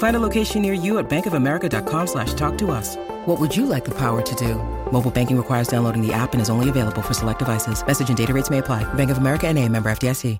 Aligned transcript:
Find 0.00 0.16
a 0.16 0.18
location 0.18 0.62
near 0.62 0.72
you 0.72 0.98
at 0.98 1.10
bankofamerica.com 1.10 2.06
slash 2.06 2.32
talk 2.32 2.56
to 2.56 2.70
us. 2.70 2.96
What 3.26 3.38
would 3.38 3.54
you 3.54 3.66
like 3.66 3.84
the 3.84 3.94
power 3.94 4.22
to 4.22 4.34
do? 4.34 4.54
Mobile 4.90 5.10
banking 5.10 5.36
requires 5.36 5.68
downloading 5.68 6.00
the 6.00 6.10
app 6.10 6.32
and 6.32 6.40
is 6.40 6.48
only 6.48 6.70
available 6.70 7.02
for 7.02 7.12
select 7.12 7.38
devices. 7.38 7.84
Message 7.86 8.08
and 8.08 8.16
data 8.16 8.32
rates 8.32 8.48
may 8.48 8.58
apply. 8.58 8.82
Bank 8.94 9.10
of 9.10 9.18
America 9.18 9.46
and 9.46 9.58
a 9.58 9.68
member 9.68 9.90
FDIC. 9.90 10.38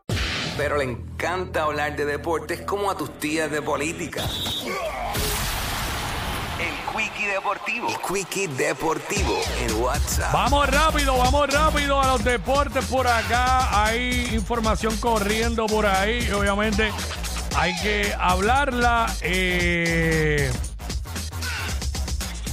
Pero 0.57 0.79
le 0.79 0.85
encanta 0.85 1.65
hablar 1.65 1.95
de 1.95 2.07
deportes 2.07 2.63
como 2.63 2.91
a 2.91 2.97
tus 2.97 3.11
tías 3.19 3.51
de 3.51 3.61
política. 3.61 4.23
El 6.59 6.75
Quickie 6.95 7.29
Deportivo. 7.29 7.89
El 7.89 7.97
Quickie 7.99 8.49
Deportivo 8.49 9.41
en 9.61 9.75
WhatsApp. 9.83 10.33
Vamos 10.33 10.71
rápido, 10.71 11.19
vamos 11.19 11.53
rápido 11.53 12.01
a 12.01 12.07
los 12.07 12.25
deportes 12.25 12.87
por 12.87 13.07
acá. 13.07 13.85
Hay 13.85 14.31
información 14.33 14.97
corriendo 14.97 15.67
por 15.67 15.85
ahí. 15.85 16.31
Obviamente 16.31 16.91
hay 17.57 17.75
que 17.81 18.15
hablarla. 18.19 19.13
Eh, 19.23 20.51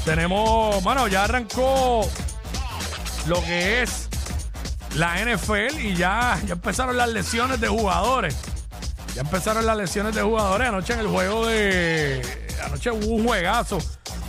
tenemos, 0.05 0.83
bueno, 0.83 1.07
ya 1.07 1.25
arrancó 1.25 2.09
lo 3.27 3.41
que 3.43 3.81
es 3.81 4.07
la 4.95 5.17
NFL 5.19 5.79
y 5.79 5.95
ya, 5.95 6.39
ya 6.45 6.53
empezaron 6.53 6.97
las 6.97 7.09
lesiones 7.09 7.59
de 7.59 7.67
jugadores. 7.67 8.35
Ya 9.15 9.21
empezaron 9.21 9.65
las 9.65 9.77
lesiones 9.77 10.15
de 10.15 10.21
jugadores. 10.21 10.67
Anoche 10.67 10.93
en 10.93 10.99
el 10.99 11.07
juego 11.07 11.47
de. 11.47 12.21
Anoche 12.63 12.91
hubo 12.91 13.15
un 13.15 13.25
juegazo 13.25 13.79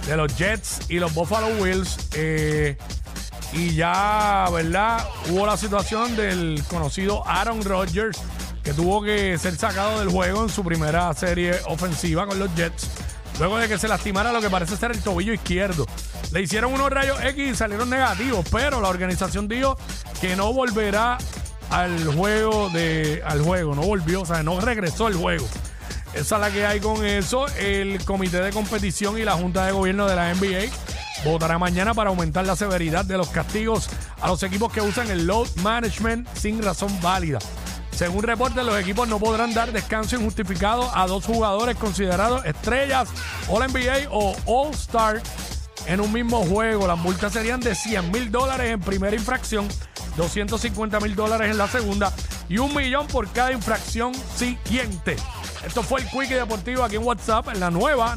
de 0.06 0.16
los 0.16 0.34
Jets 0.36 0.80
y 0.88 0.98
los 0.98 1.12
Buffalo 1.14 1.48
Bills. 1.62 1.98
eh, 2.14 2.76
y 3.52 3.74
ya, 3.74 4.46
¿verdad? 4.52 5.06
Hubo 5.30 5.46
la 5.46 5.56
situación 5.56 6.16
del 6.16 6.62
conocido 6.68 7.26
Aaron 7.26 7.62
Rodgers, 7.64 8.18
que 8.62 8.72
tuvo 8.72 9.02
que 9.02 9.38
ser 9.38 9.56
sacado 9.56 10.00
del 10.00 10.10
juego 10.10 10.42
en 10.42 10.48
su 10.50 10.62
primera 10.64 11.12
serie 11.14 11.54
ofensiva 11.66 12.26
con 12.26 12.38
los 12.38 12.54
Jets. 12.54 12.90
Luego 13.38 13.58
de 13.58 13.68
que 13.68 13.78
se 13.78 13.88
lastimara 13.88 14.32
lo 14.32 14.40
que 14.40 14.50
parece 14.50 14.76
ser 14.76 14.90
el 14.90 15.00
tobillo 15.00 15.32
izquierdo. 15.32 15.86
Le 16.32 16.42
hicieron 16.42 16.72
unos 16.72 16.90
rayos 16.90 17.18
X 17.22 17.52
y 17.52 17.54
salieron 17.54 17.88
negativos, 17.88 18.44
pero 18.50 18.80
la 18.80 18.88
organización 18.88 19.48
dijo 19.48 19.78
que 20.20 20.36
no 20.36 20.52
volverá 20.52 21.18
al 21.70 22.14
juego 22.14 22.68
de 22.70 23.22
al 23.24 23.42
juego, 23.42 23.74
no 23.74 23.82
volvió, 23.82 24.22
o 24.22 24.26
sea, 24.26 24.42
no 24.42 24.60
regresó 24.60 25.06
al 25.06 25.14
juego. 25.14 25.46
Esa 26.14 26.34
es 26.36 26.40
la 26.40 26.50
que 26.50 26.66
hay 26.66 26.80
con 26.80 27.04
eso. 27.04 27.46
El 27.58 28.04
comité 28.04 28.40
de 28.42 28.50
competición 28.50 29.18
y 29.18 29.24
la 29.24 29.32
junta 29.32 29.66
de 29.66 29.72
gobierno 29.72 30.06
de 30.08 30.16
la 30.16 30.34
NBA 30.34 30.70
votará 31.24 31.58
mañana 31.58 31.94
para 31.94 32.10
aumentar 32.10 32.46
la 32.46 32.56
severidad 32.56 33.04
de 33.04 33.16
los 33.16 33.28
castigos 33.28 33.88
a 34.20 34.28
los 34.28 34.42
equipos 34.42 34.72
que 34.72 34.80
usan 34.80 35.10
el 35.10 35.26
load 35.26 35.48
management 35.56 36.28
sin 36.34 36.62
razón 36.62 36.96
válida. 37.00 37.38
Según 37.98 38.22
reportes, 38.22 38.64
los 38.64 38.78
equipos 38.78 39.08
no 39.08 39.18
podrán 39.18 39.52
dar 39.54 39.72
descanso 39.72 40.14
injustificado 40.14 40.88
a 40.94 41.08
dos 41.08 41.24
jugadores 41.24 41.76
considerados 41.76 42.44
estrellas 42.44 43.08
All 43.48 43.66
NBA 43.66 44.08
o 44.12 44.36
All 44.46 44.72
Star 44.72 45.20
en 45.86 46.00
un 46.00 46.12
mismo 46.12 46.44
juego. 46.44 46.86
Las 46.86 46.98
multas 46.98 47.32
serían 47.32 47.58
de 47.58 47.74
100 47.74 48.12
mil 48.12 48.30
dólares 48.30 48.70
en 48.70 48.80
primera 48.80 49.16
infracción, 49.16 49.66
250 50.16 51.00
mil 51.00 51.16
dólares 51.16 51.50
en 51.50 51.58
la 51.58 51.66
segunda 51.66 52.12
y 52.48 52.58
un 52.58 52.72
millón 52.72 53.08
por 53.08 53.28
cada 53.32 53.50
infracción 53.50 54.12
siguiente. 54.36 55.16
Esto 55.66 55.82
fue 55.82 56.00
el 56.00 56.08
Quickie 56.08 56.34
Deportivo 56.34 56.84
aquí 56.84 56.96
en 56.96 57.04
WhatsApp, 57.04 57.48
en 57.48 57.58
la 57.58 57.70
nueva 57.70 58.06